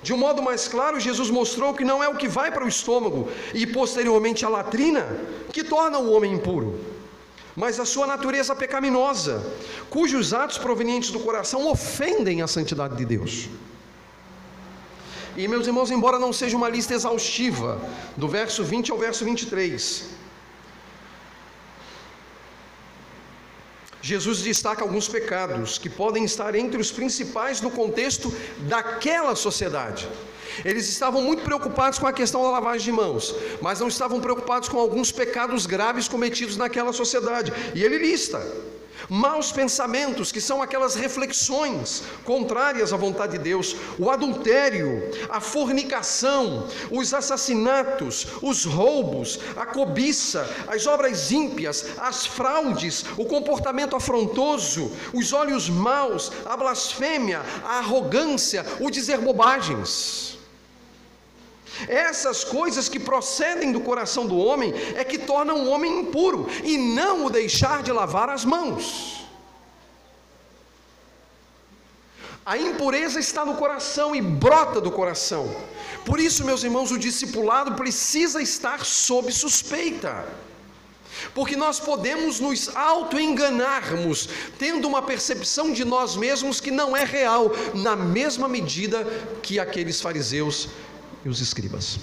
[0.01, 2.67] De um modo mais claro, Jesus mostrou que não é o que vai para o
[2.67, 5.05] estômago e posteriormente a latrina
[5.53, 6.79] que torna o homem impuro,
[7.55, 9.45] mas a sua natureza pecaminosa,
[9.91, 13.47] cujos atos provenientes do coração ofendem a santidade de Deus.
[15.35, 17.79] E meus irmãos, embora não seja uma lista exaustiva,
[18.17, 20.09] do verso 20 ao verso 23,
[24.01, 30.09] Jesus destaca alguns pecados que podem estar entre os principais no contexto daquela sociedade.
[30.65, 34.67] Eles estavam muito preocupados com a questão da lavagem de mãos, mas não estavam preocupados
[34.67, 37.53] com alguns pecados graves cometidos naquela sociedade.
[37.75, 38.41] E ele lista
[39.09, 46.67] maus pensamentos, que são aquelas reflexões contrárias à vontade de Deus, o adultério, a fornicação,
[46.89, 55.33] os assassinatos, os roubos, a cobiça, as obras ímpias, as fraudes, o comportamento afrontoso, os
[55.33, 60.40] olhos maus, a blasfêmia, a arrogância, o dizer bobagens.
[61.87, 66.77] Essas coisas que procedem do coração do homem é que tornam o homem impuro e
[66.77, 69.21] não o deixar de lavar as mãos.
[72.45, 75.55] A impureza está no coração e brota do coração.
[76.05, 80.27] Por isso, meus irmãos, o discipulado precisa estar sob suspeita.
[81.35, 87.51] Porque nós podemos nos auto-enganarmos, tendo uma percepção de nós mesmos que não é real,
[87.75, 89.05] na mesma medida
[89.43, 90.69] que aqueles fariseus
[91.25, 91.99] e os escribas.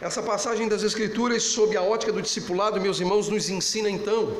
[0.00, 4.36] Essa passagem das Escrituras, sob a ótica do discipulado, meus irmãos, nos ensina então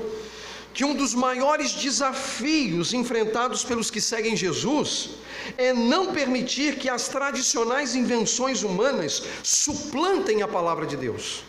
[0.74, 5.10] que um dos maiores desafios enfrentados pelos que seguem Jesus
[5.56, 11.44] é não permitir que as tradicionais invenções humanas suplantem a palavra de Deus.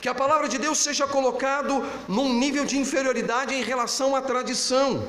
[0.00, 5.08] Que a palavra de Deus seja colocado num nível de inferioridade em relação à tradição.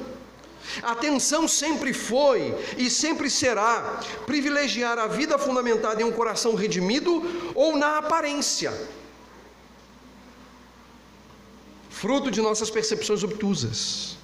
[0.82, 7.24] A atenção sempre foi e sempre será privilegiar a vida fundamentada em um coração redimido
[7.56, 8.72] ou na aparência,
[11.89, 14.17] fruto de nossas percepções obtusas.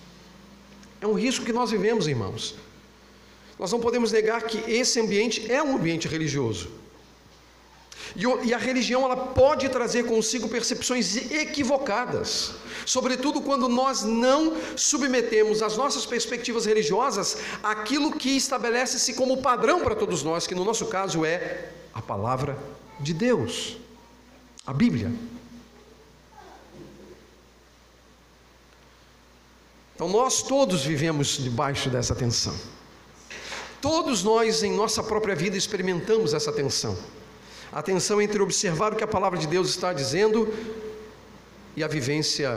[1.01, 2.55] É um risco que nós vivemos, irmãos.
[3.59, 6.84] Nós não podemos negar que esse ambiente é um ambiente religioso.
[8.15, 12.53] E a religião ela pode trazer consigo percepções equivocadas,
[12.85, 19.95] sobretudo quando nós não submetemos as nossas perspectivas religiosas àquilo que estabelece-se como padrão para
[19.95, 22.57] todos nós, que no nosso caso é a palavra
[23.01, 23.75] de Deus,
[24.65, 25.11] a Bíblia.
[29.93, 32.55] Então nós todos vivemos debaixo dessa tensão.
[33.81, 36.97] Todos nós em nossa própria vida experimentamos essa tensão
[37.71, 40.53] a tensão entre observar o que a palavra de Deus está dizendo
[41.75, 42.49] e a vivência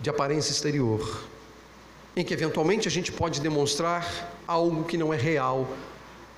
[0.00, 1.22] de aparência exterior,
[2.16, 5.68] em que eventualmente a gente pode demonstrar algo que não é real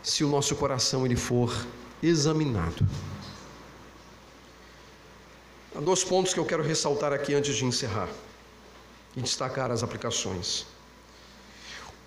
[0.03, 1.67] se o nosso coração ele for
[2.03, 2.87] examinado.
[5.75, 8.09] Há dois pontos que eu quero ressaltar aqui antes de encerrar
[9.17, 10.67] e destacar as aplicações.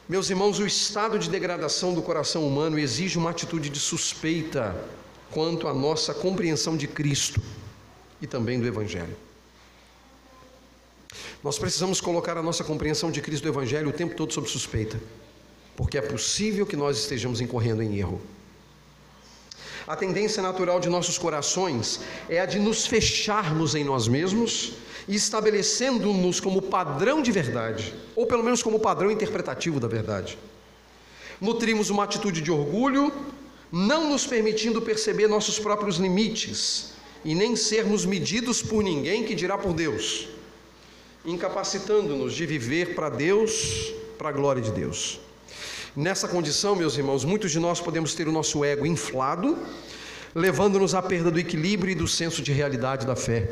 [0.08, 4.76] Meus irmãos, o estado de degradação do coração humano exige uma atitude de suspeita
[5.32, 7.42] quanto à nossa compreensão de Cristo
[8.22, 9.16] e também do Evangelho.
[11.44, 14.50] Nós precisamos colocar a nossa compreensão de Cristo e do Evangelho o tempo todo sob
[14.50, 15.00] suspeita,
[15.76, 18.22] porque é possível que nós estejamos incorrendo em erro.
[19.88, 24.74] A tendência natural de nossos corações é a de nos fecharmos em nós mesmos
[25.08, 30.38] e estabelecendo-nos como padrão de verdade, ou pelo menos como padrão interpretativo da verdade.
[31.42, 33.12] Nutrimos uma atitude de orgulho,
[33.72, 36.92] não nos permitindo perceber nossos próprios limites
[37.24, 40.28] e nem sermos medidos por ninguém que dirá por Deus,
[41.26, 45.20] incapacitando-nos de viver para Deus, para a glória de Deus.
[45.96, 49.58] Nessa condição, meus irmãos, muitos de nós podemos ter o nosso ego inflado,
[50.34, 53.50] levando-nos à perda do equilíbrio e do senso de realidade da fé.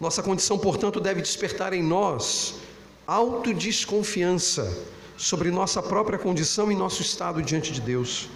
[0.00, 2.54] Nossa condição, portanto, deve despertar em nós
[3.06, 8.28] autodesconfiança sobre nossa própria condição e nosso estado diante de Deus.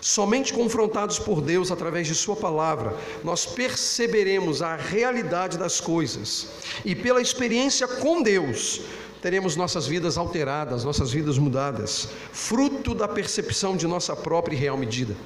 [0.00, 6.48] Somente confrontados por Deus através de Sua palavra, nós perceberemos a realidade das coisas
[6.84, 8.82] e, pela experiência com Deus,
[9.20, 14.76] teremos nossas vidas alteradas, nossas vidas mudadas, fruto da percepção de nossa própria e real
[14.76, 15.16] medida.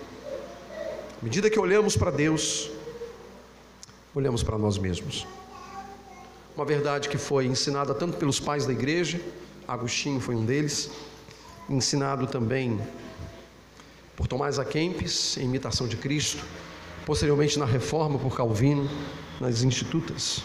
[1.21, 2.71] À medida que olhamos para Deus,
[4.15, 5.27] olhamos para nós mesmos.
[6.57, 9.21] Uma verdade que foi ensinada tanto pelos pais da igreja,
[9.71, 10.91] Agostinho foi um deles,
[11.69, 12.81] ensinado também
[14.17, 14.65] por Tomás A.
[14.65, 16.45] Kempis, em imitação de Cristo,
[17.07, 18.91] posteriormente na Reforma por Calvino,
[19.41, 20.43] nas Institutas.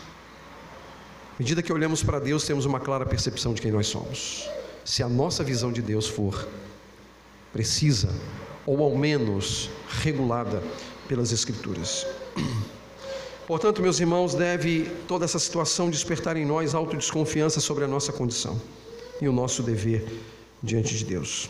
[1.34, 4.48] À medida que olhamos para Deus, temos uma clara percepção de quem nós somos.
[4.86, 6.48] Se a nossa visão de Deus for
[7.52, 8.14] precisa,
[8.64, 9.72] ou ao menos
[10.04, 10.62] regulada
[11.08, 12.06] pelas Escrituras.
[13.48, 18.62] Portanto, meus irmãos, deve toda essa situação despertar em nós autodesconfiança sobre a nossa condição
[19.22, 20.06] e o nosso dever
[20.62, 21.50] diante de Deus.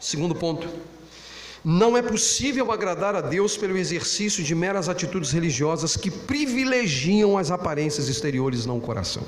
[0.00, 0.68] Segundo ponto,
[1.64, 7.50] não é possível agradar a Deus pelo exercício de meras atitudes religiosas que privilegiam as
[7.50, 9.24] aparências exteriores, não o coração.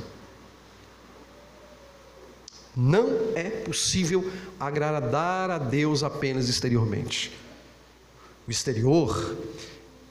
[2.76, 7.32] Não é possível agradar a Deus apenas exteriormente.
[8.46, 9.36] O exterior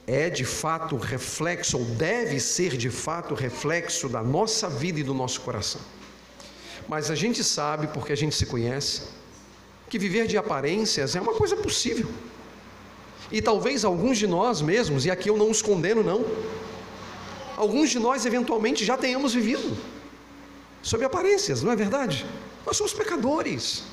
[0.06, 5.14] é de fato reflexo, ou deve ser de fato reflexo da nossa vida e do
[5.14, 5.82] nosso coração.
[6.90, 9.04] Mas a gente sabe, porque a gente se conhece,
[9.88, 12.10] que viver de aparências é uma coisa possível.
[13.32, 16.26] E talvez alguns de nós mesmos, e aqui eu não os condeno, não,
[17.56, 19.78] alguns de nós eventualmente já tenhamos vivido
[20.82, 22.26] sob aparências, não é verdade?
[22.66, 23.84] Nós somos pecadores.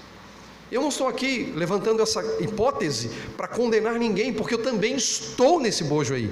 [0.72, 5.84] Eu não estou aqui levantando essa hipótese para condenar ninguém, porque eu também estou nesse
[5.84, 6.30] bojo aí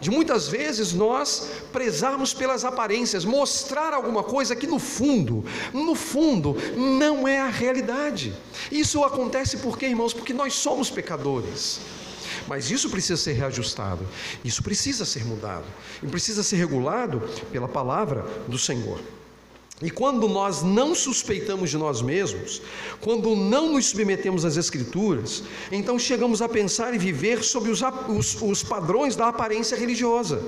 [0.00, 6.56] de muitas vezes nós prezarmos pelas aparências, mostrar alguma coisa que no fundo, no fundo,
[6.76, 8.32] não é a realidade.
[8.70, 10.12] Isso acontece por quê, irmãos?
[10.12, 11.80] Porque nós somos pecadores.
[12.46, 14.06] Mas isso precisa ser reajustado,
[14.44, 15.66] isso precisa ser mudado,
[16.02, 17.20] e precisa ser regulado
[17.52, 18.98] pela palavra do Senhor.
[19.80, 22.60] E quando nós não suspeitamos de nós mesmos,
[23.00, 28.42] quando não nos submetemos às Escrituras, então chegamos a pensar e viver sob os, os,
[28.42, 30.42] os, padrões da aparência religiosa.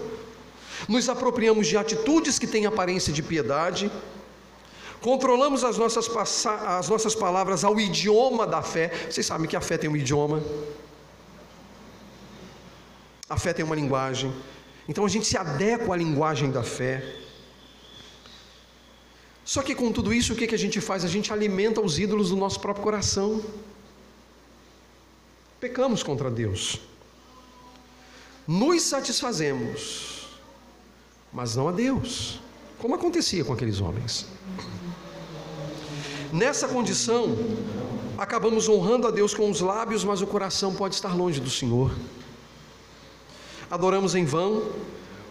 [0.89, 3.91] Nos apropriamos de atitudes que têm aparência de piedade,
[5.01, 6.11] controlamos as nossas,
[6.67, 8.91] as nossas palavras ao idioma da fé.
[9.09, 10.43] Vocês sabem que a fé tem um idioma,
[13.29, 14.33] a fé tem uma linguagem,
[14.89, 17.30] então a gente se adequa à linguagem da fé.
[19.53, 21.05] Só que com tudo isso, o que, que a gente faz?
[21.05, 23.43] A gente alimenta os ídolos do nosso próprio coração.
[25.59, 26.81] Pecamos contra Deus.
[28.47, 30.29] Nos satisfazemos,
[31.33, 32.39] mas não a Deus,
[32.79, 34.25] como acontecia com aqueles homens.
[36.33, 37.37] Nessa condição,
[38.17, 41.91] acabamos honrando a Deus com os lábios, mas o coração pode estar longe do Senhor.
[43.69, 44.71] Adoramos em vão,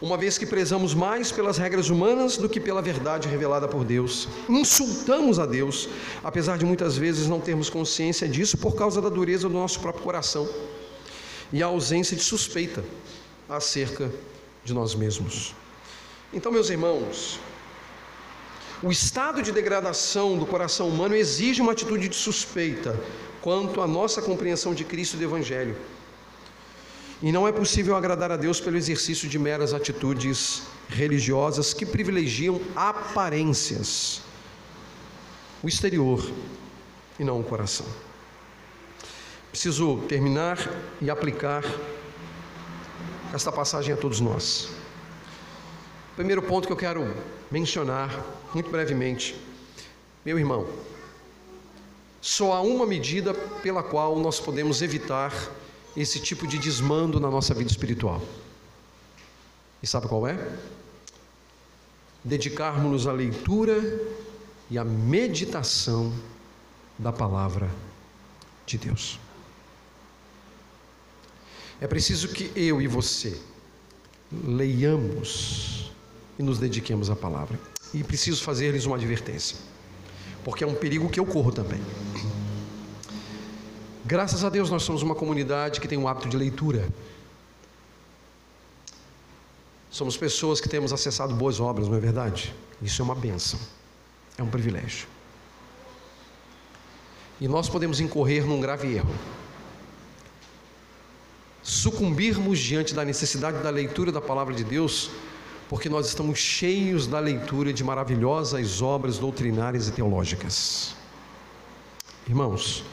[0.01, 4.27] uma vez que prezamos mais pelas regras humanas do que pela verdade revelada por Deus.
[4.47, 5.89] Insultamos a Deus,
[6.23, 10.03] apesar de muitas vezes não termos consciência disso por causa da dureza do nosso próprio
[10.03, 10.47] coração
[11.51, 12.83] e a ausência de suspeita
[13.47, 14.11] acerca
[14.63, 15.53] de nós mesmos.
[16.31, 17.39] Então, meus irmãos,
[18.81, 22.97] o estado de degradação do coração humano exige uma atitude de suspeita
[23.41, 25.75] quanto à nossa compreensão de Cristo e do Evangelho.
[27.21, 32.61] E não é possível agradar a Deus pelo exercício de meras atitudes religiosas que privilegiam
[32.75, 34.21] aparências,
[35.61, 36.31] o exterior
[37.19, 37.85] e não o coração.
[39.51, 40.57] Preciso terminar
[41.01, 41.63] e aplicar
[43.33, 44.69] esta passagem a todos nós.
[46.15, 47.13] Primeiro ponto que eu quero
[47.51, 49.35] mencionar, muito brevemente,
[50.25, 50.67] meu irmão,
[52.21, 55.33] só há uma medida pela qual nós podemos evitar
[55.95, 58.21] esse tipo de desmando na nossa vida espiritual.
[59.81, 60.37] E sabe qual é?
[62.23, 63.81] Dedicarmos-nos à leitura
[64.69, 66.13] e à meditação
[66.97, 67.69] da palavra
[68.65, 69.19] de Deus.
[71.81, 73.39] É preciso que eu e você
[74.31, 75.91] leiamos
[76.37, 77.59] e nos dediquemos à palavra.
[77.93, 79.57] E preciso fazer-lhes uma advertência,
[80.43, 81.81] porque é um perigo que eu corro também.
[84.09, 86.89] Graças a Deus nós somos uma comunidade que tem um hábito de leitura.
[89.91, 92.51] Somos pessoas que temos acessado boas obras, não é verdade?
[92.81, 93.59] Isso é uma benção,
[94.35, 95.07] é um privilégio.
[97.39, 99.13] E nós podemos incorrer num grave erro.
[101.61, 105.11] Sucumbirmos diante da necessidade da leitura da palavra de Deus,
[105.69, 110.95] porque nós estamos cheios da leitura de maravilhosas obras doutrinárias e teológicas.
[112.27, 112.83] Irmãos,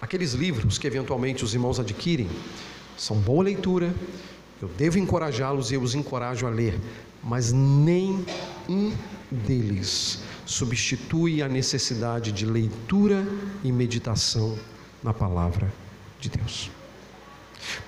[0.00, 2.28] Aqueles livros que eventualmente os irmãos adquirem
[2.96, 3.94] são boa leitura,
[4.60, 6.78] eu devo encorajá-los e eu os encorajo a ler,
[7.22, 8.24] mas nem
[8.68, 8.92] um
[9.30, 13.26] deles substitui a necessidade de leitura
[13.64, 14.56] e meditação
[15.02, 15.72] na palavra
[16.20, 16.70] de Deus.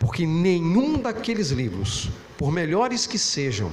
[0.00, 3.70] Porque nenhum daqueles livros, por melhores que sejam,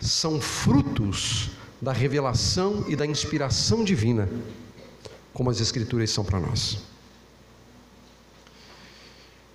[0.00, 1.50] são frutos
[1.80, 4.28] da revelação e da inspiração divina,
[5.32, 6.78] como as Escrituras são para nós.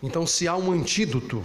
[0.01, 1.43] Então, se há um antídoto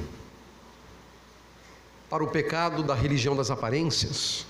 [2.09, 4.47] para o pecado da religião das aparências,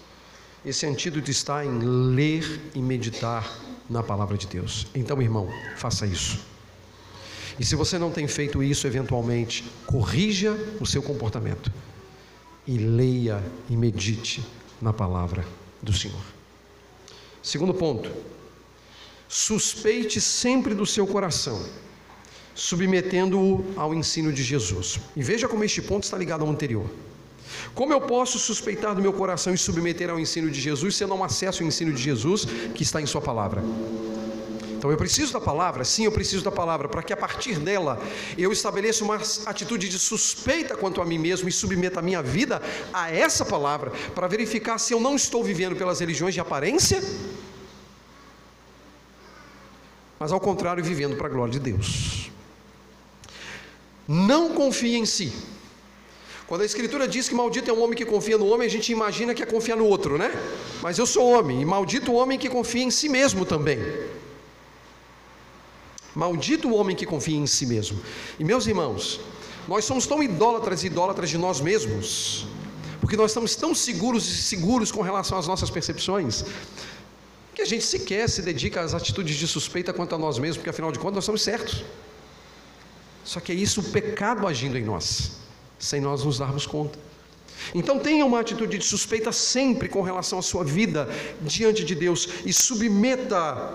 [0.64, 3.58] esse antídoto está em ler e meditar
[3.88, 4.86] na palavra de Deus.
[4.94, 6.40] Então, irmão, faça isso.
[7.58, 11.72] E se você não tem feito isso, eventualmente, corrija o seu comportamento
[12.66, 14.44] e leia e medite
[14.80, 15.44] na palavra
[15.82, 16.22] do Senhor.
[17.42, 18.10] Segundo ponto,
[19.32, 21.64] suspeite sempre do seu coração,
[22.54, 25.00] submetendo-o ao ensino de Jesus.
[25.16, 26.84] E veja como este ponto está ligado ao anterior.
[27.74, 31.08] Como eu posso suspeitar do meu coração e submeter ao ensino de Jesus se eu
[31.08, 33.62] não acesso o ensino de Jesus que está em Sua palavra?
[34.76, 37.98] Então eu preciso da palavra, sim, eu preciso da palavra, para que a partir dela
[38.36, 42.60] eu estabeleça uma atitude de suspeita quanto a mim mesmo e submeta a minha vida
[42.92, 47.02] a essa palavra, para verificar se eu não estou vivendo pelas religiões de aparência,
[50.22, 52.30] mas ao contrário, vivendo para a glória de Deus.
[54.06, 55.32] Não confie em si.
[56.46, 58.92] Quando a Escritura diz que maldito é um homem que confia no homem, a gente
[58.92, 60.30] imagina que é confiar no outro, né?
[60.80, 63.80] Mas eu sou homem, e maldito o homem que confia em si mesmo também.
[66.14, 67.98] Maldito o homem que confia em si mesmo.
[68.38, 69.18] E meus irmãos,
[69.66, 72.46] nós somos tão idólatras e idólatras de nós mesmos,
[73.00, 76.44] porque nós estamos tão seguros e seguros com relação às nossas percepções,
[77.54, 80.70] que a gente sequer se dedica às atitudes de suspeita quanto a nós mesmos, porque
[80.70, 81.84] afinal de contas nós somos certos.
[83.24, 85.32] Só que é isso o pecado agindo em nós,
[85.78, 86.98] sem nós nos darmos conta.
[87.74, 91.08] Então tenha uma atitude de suspeita sempre com relação à sua vida
[91.40, 93.74] diante de Deus e submeta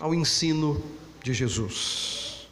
[0.00, 0.82] ao ensino
[1.22, 2.46] de Jesus.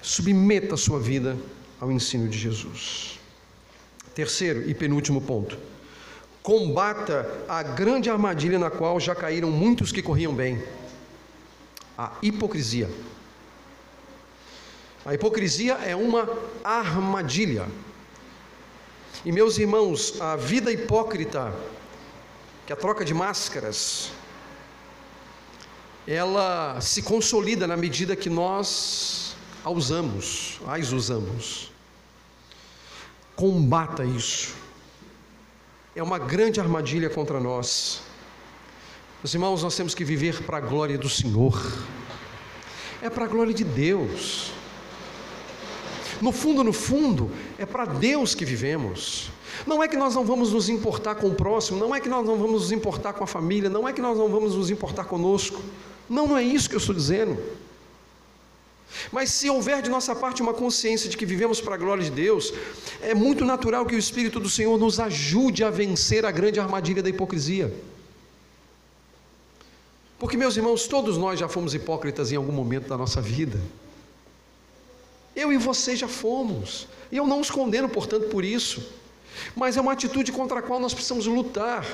[0.00, 1.36] Submeta a sua vida
[1.80, 3.18] ao ensino de Jesus.
[4.14, 5.58] Terceiro e penúltimo ponto.
[6.44, 10.62] Combata a grande armadilha na qual já caíram muitos que corriam bem:
[11.96, 12.90] a hipocrisia.
[15.06, 16.28] A hipocrisia é uma
[16.62, 17.66] armadilha.
[19.24, 21.50] E meus irmãos, a vida hipócrita,
[22.66, 24.10] que é a troca de máscaras,
[26.06, 29.34] ela se consolida na medida que nós
[29.64, 31.72] a usamos, as usamos.
[33.34, 34.63] Combata isso.
[35.96, 38.00] É uma grande armadilha contra nós.
[39.22, 41.56] Meus irmãos, nós temos que viver para a glória do Senhor.
[43.00, 44.50] É para a glória de Deus.
[46.20, 49.30] No fundo, no fundo, é para Deus que vivemos.
[49.64, 52.26] Não é que nós não vamos nos importar com o próximo, não é que nós
[52.26, 55.04] não vamos nos importar com a família, não é que nós não vamos nos importar
[55.04, 55.62] conosco.
[56.10, 57.38] Não, não é isso que eu estou dizendo.
[59.10, 62.10] Mas se houver de nossa parte uma consciência de que vivemos para a glória de
[62.10, 62.52] Deus,
[63.00, 67.02] é muito natural que o Espírito do Senhor nos ajude a vencer a grande armadilha
[67.02, 67.72] da hipocrisia.
[70.18, 73.60] Porque, meus irmãos, todos nós já fomos hipócritas em algum momento da nossa vida.
[75.34, 76.86] Eu e você já fomos.
[77.10, 78.82] E eu não os condeno, portanto, por isso.
[79.54, 81.84] Mas é uma atitude contra a qual nós precisamos lutar.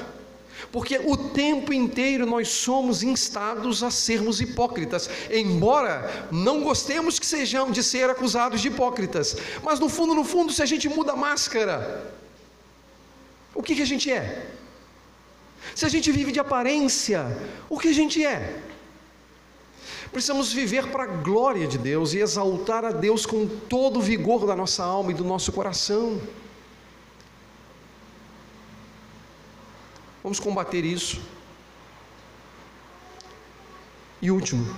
[0.73, 7.75] Porque o tempo inteiro nós somos instados a sermos hipócritas, embora não gostemos que sejamos
[7.75, 11.16] de ser acusados de hipócritas, mas no fundo, no fundo, se a gente muda a
[11.16, 12.14] máscara,
[13.53, 14.47] o que, que a gente é?
[15.75, 17.27] Se a gente vive de aparência,
[17.68, 18.62] o que a gente é?
[20.12, 24.47] Precisamos viver para a glória de Deus e exaltar a Deus com todo o vigor
[24.47, 26.21] da nossa alma e do nosso coração.
[30.23, 31.21] Vamos combater isso.
[34.23, 34.77] E último,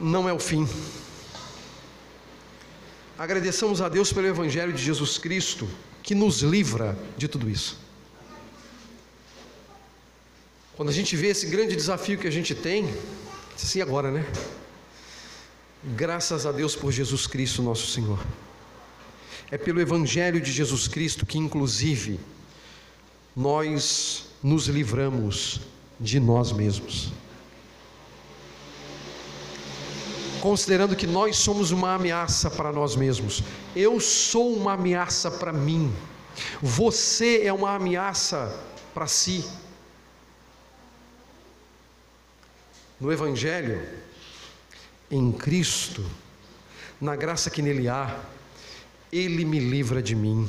[0.00, 0.66] não é o fim.
[3.18, 5.68] Agradeçamos a Deus pelo Evangelho de Jesus Cristo,
[6.02, 7.78] que nos livra de tudo isso.
[10.76, 12.92] Quando a gente vê esse grande desafio que a gente tem,
[13.54, 14.26] assim agora, né?
[15.84, 18.18] Graças a Deus por Jesus Cristo, nosso Senhor.
[19.54, 22.18] É pelo Evangelho de Jesus Cristo que, inclusive,
[23.36, 25.60] nós nos livramos
[26.00, 27.12] de nós mesmos.
[30.40, 33.44] Considerando que nós somos uma ameaça para nós mesmos,
[33.76, 35.94] eu sou uma ameaça para mim,
[36.60, 38.60] você é uma ameaça
[38.92, 39.44] para si.
[43.00, 43.86] no Evangelho,
[45.10, 46.04] em Cristo,
[47.00, 48.18] na graça que nele há,
[49.14, 50.44] Ele me livra de mim.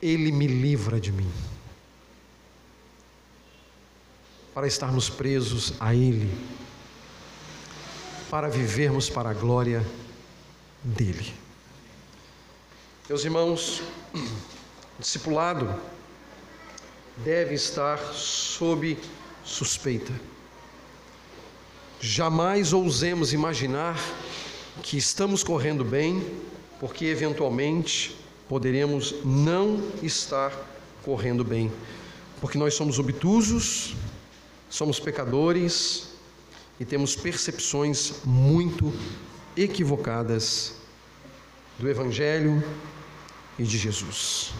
[0.00, 1.28] Ele me livra de mim.
[4.54, 6.32] Para estarmos presos a Ele,
[8.30, 9.84] para vivermos para a glória
[10.84, 11.34] dEle.
[13.08, 13.82] Meus irmãos,
[15.00, 15.82] discipulado
[17.24, 18.96] deve estar sob
[19.44, 20.12] suspeita.
[22.04, 23.96] Jamais ousemos imaginar
[24.82, 26.20] que estamos correndo bem,
[26.80, 28.16] porque eventualmente
[28.48, 30.50] poderemos não estar
[31.04, 31.70] correndo bem,
[32.40, 33.94] porque nós somos obtusos,
[34.68, 36.08] somos pecadores
[36.80, 38.92] e temos percepções muito
[39.56, 40.74] equivocadas
[41.78, 42.64] do Evangelho
[43.56, 44.52] e de Jesus.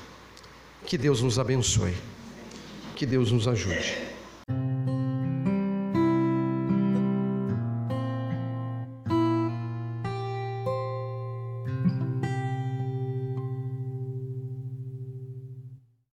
[0.86, 1.96] Que Deus nos abençoe,
[2.94, 4.11] que Deus nos ajude.